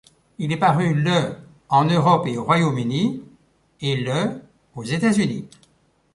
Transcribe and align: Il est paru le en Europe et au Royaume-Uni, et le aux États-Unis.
Il 0.39 0.51
est 0.51 0.57
paru 0.57 0.95
le 0.95 1.35
en 1.69 1.85
Europe 1.85 2.25
et 2.25 2.35
au 2.35 2.43
Royaume-Uni, 2.43 3.23
et 3.81 3.97
le 3.97 4.41
aux 4.73 4.83
États-Unis. 4.83 5.47